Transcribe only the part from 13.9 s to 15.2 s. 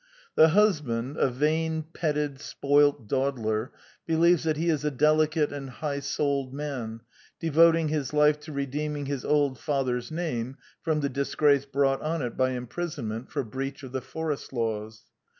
the forest laws.